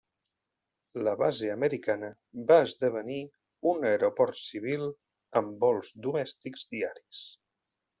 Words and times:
La 1.07 1.11
base 1.19 1.51
americana 1.55 2.09
va 2.53 2.57
esdevenir 2.69 3.19
un 3.75 3.87
aeroport 3.93 4.43
civil 4.49 4.89
amb 5.43 5.57
vols 5.69 5.97
domèstics 6.11 6.71
diaris. 6.77 7.27